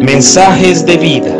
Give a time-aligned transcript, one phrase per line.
[0.00, 1.36] Mensajes de vida.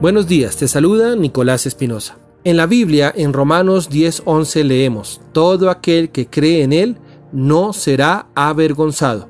[0.00, 2.18] Buenos días, te saluda Nicolás Espinosa.
[2.44, 6.96] En la Biblia, en Romanos 10:11 leemos, Todo aquel que cree en Él
[7.30, 9.28] no será avergonzado.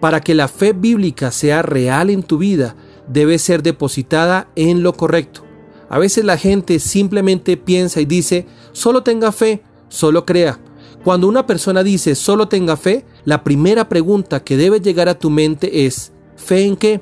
[0.00, 2.76] Para que la fe bíblica sea real en tu vida,
[3.08, 5.43] debe ser depositada en lo correcto.
[5.94, 10.58] A veces la gente simplemente piensa y dice, solo tenga fe, solo crea.
[11.04, 15.30] Cuando una persona dice solo tenga fe, la primera pregunta que debe llegar a tu
[15.30, 17.00] mente es, ¿fe en qué?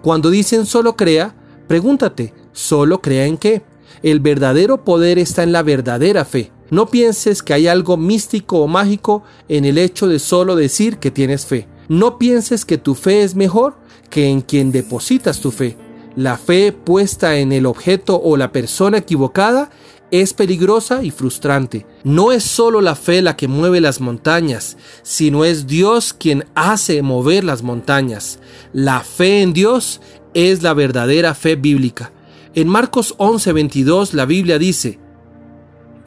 [0.00, 1.34] Cuando dicen solo crea,
[1.68, 3.60] pregúntate, ¿solo crea en qué?
[4.02, 6.50] El verdadero poder está en la verdadera fe.
[6.70, 11.10] No pienses que hay algo místico o mágico en el hecho de solo decir que
[11.10, 11.68] tienes fe.
[11.88, 13.76] No pienses que tu fe es mejor
[14.08, 15.76] que en quien depositas tu fe.
[16.16, 19.70] La fe puesta en el objeto o la persona equivocada
[20.10, 21.86] es peligrosa y frustrante.
[22.02, 27.02] No es solo la fe la que mueve las montañas, sino es Dios quien hace
[27.02, 28.40] mover las montañas.
[28.72, 30.00] La fe en Dios
[30.34, 32.10] es la verdadera fe bíblica.
[32.54, 34.98] En Marcos 11:22 la Biblia dice,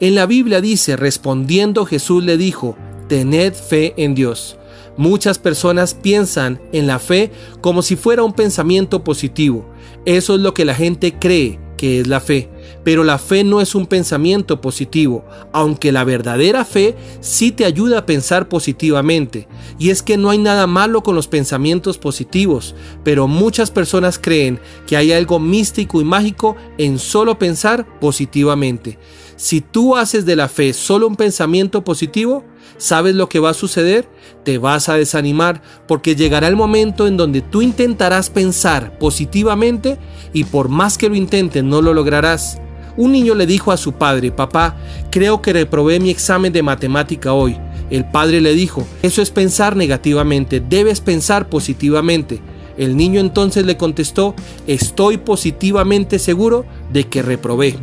[0.00, 2.76] en la Biblia dice, respondiendo Jesús le dijo,
[3.08, 4.58] tened fe en Dios.
[4.96, 9.66] Muchas personas piensan en la fe como si fuera un pensamiento positivo.
[10.04, 12.48] Eso es lo que la gente cree que es la fe.
[12.82, 18.00] Pero la fe no es un pensamiento positivo, aunque la verdadera fe sí te ayuda
[18.00, 19.48] a pensar positivamente.
[19.78, 24.60] Y es que no hay nada malo con los pensamientos positivos, pero muchas personas creen
[24.86, 28.98] que hay algo místico y mágico en solo pensar positivamente.
[29.36, 32.44] Si tú haces de la fe solo un pensamiento positivo,
[32.78, 34.08] ¿sabes lo que va a suceder?
[34.44, 39.98] Te vas a desanimar porque llegará el momento en donde tú intentarás pensar positivamente
[40.32, 42.60] y por más que lo intentes no lo lograrás.
[42.96, 44.76] Un niño le dijo a su padre, papá,
[45.10, 47.58] creo que reprobé mi examen de matemática hoy.
[47.90, 52.40] El padre le dijo, eso es pensar negativamente, debes pensar positivamente.
[52.76, 54.34] El niño entonces le contestó,
[54.66, 57.76] estoy positivamente seguro de que reprobé.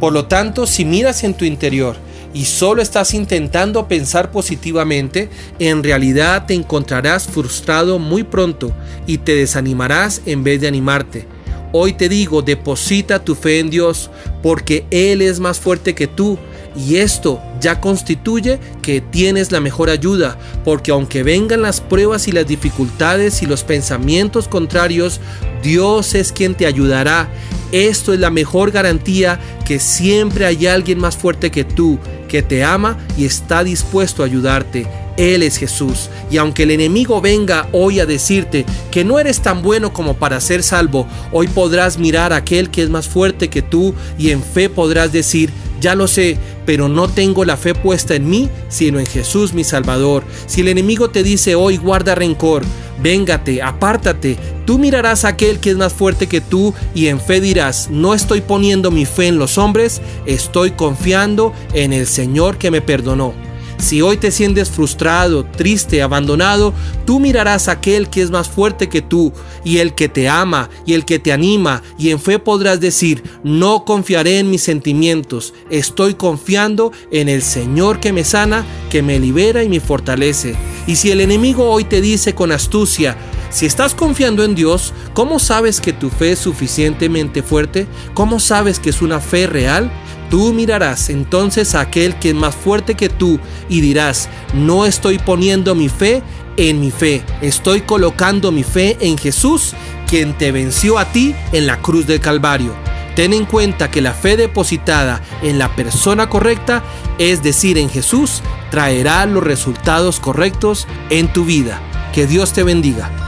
[0.00, 1.96] Por lo tanto, si miras en tu interior
[2.32, 5.28] y solo estás intentando pensar positivamente,
[5.58, 8.72] en realidad te encontrarás frustrado muy pronto
[9.06, 11.37] y te desanimarás en vez de animarte.
[11.72, 14.10] Hoy te digo, deposita tu fe en Dios,
[14.42, 16.38] porque Él es más fuerte que tú,
[16.76, 22.32] y esto ya constituye que tienes la mejor ayuda, porque aunque vengan las pruebas y
[22.32, 25.20] las dificultades y los pensamientos contrarios,
[25.62, 27.28] Dios es quien te ayudará
[27.72, 32.64] esto es la mejor garantía que siempre hay alguien más fuerte que tú, que te
[32.64, 34.86] ama y está dispuesto a ayudarte.
[35.18, 36.08] Él es Jesús.
[36.30, 40.40] Y aunque el enemigo venga hoy a decirte que no eres tan bueno como para
[40.40, 44.42] ser salvo, hoy podrás mirar a aquel que es más fuerte que tú y en
[44.42, 48.98] fe podrás decir, ya lo sé, pero no tengo la fe puesta en mí, sino
[48.98, 50.22] en Jesús mi Salvador.
[50.46, 52.62] Si el enemigo te dice hoy guarda rencor,
[53.02, 54.36] véngate, apártate,
[54.66, 58.14] tú mirarás a aquel que es más fuerte que tú y en fe dirás, no
[58.14, 63.47] estoy poniendo mi fe en los hombres, estoy confiando en el Señor que me perdonó.
[63.78, 66.74] Si hoy te sientes frustrado, triste, abandonado,
[67.06, 69.32] tú mirarás a aquel que es más fuerte que tú
[69.64, 73.22] y el que te ama y el que te anima y en fe podrás decir,
[73.44, 79.20] no confiaré en mis sentimientos, estoy confiando en el Señor que me sana, que me
[79.20, 80.56] libera y me fortalece.
[80.86, 83.16] Y si el enemigo hoy te dice con astucia,
[83.50, 87.86] si estás confiando en Dios, ¿cómo sabes que tu fe es suficientemente fuerte?
[88.12, 89.90] ¿Cómo sabes que es una fe real?
[90.30, 95.18] Tú mirarás entonces a aquel que es más fuerte que tú y dirás, no estoy
[95.18, 96.22] poniendo mi fe
[96.56, 99.74] en mi fe, estoy colocando mi fe en Jesús,
[100.06, 102.74] quien te venció a ti en la cruz del Calvario.
[103.14, 106.84] Ten en cuenta que la fe depositada en la persona correcta,
[107.18, 111.80] es decir, en Jesús, traerá los resultados correctos en tu vida.
[112.14, 113.27] Que Dios te bendiga.